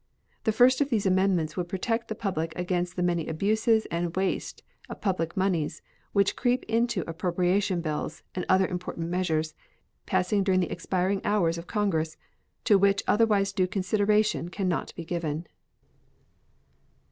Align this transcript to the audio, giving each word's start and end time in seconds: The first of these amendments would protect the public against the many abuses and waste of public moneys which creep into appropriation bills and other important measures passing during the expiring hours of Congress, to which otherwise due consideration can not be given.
The 0.45 0.51
first 0.51 0.81
of 0.81 0.89
these 0.89 1.05
amendments 1.05 1.55
would 1.55 1.69
protect 1.69 2.07
the 2.07 2.15
public 2.15 2.53
against 2.55 2.95
the 2.95 3.03
many 3.03 3.27
abuses 3.27 3.85
and 3.91 4.15
waste 4.15 4.63
of 4.89 4.99
public 4.99 5.37
moneys 5.37 5.83
which 6.11 6.35
creep 6.35 6.63
into 6.63 7.03
appropriation 7.07 7.81
bills 7.81 8.23
and 8.33 8.43
other 8.49 8.65
important 8.67 9.09
measures 9.09 9.53
passing 10.07 10.41
during 10.43 10.59
the 10.59 10.71
expiring 10.71 11.21
hours 11.23 11.59
of 11.59 11.67
Congress, 11.67 12.17
to 12.63 12.79
which 12.79 13.03
otherwise 13.07 13.53
due 13.53 13.67
consideration 13.67 14.49
can 14.49 14.67
not 14.67 14.91
be 14.95 15.05
given. 15.05 15.45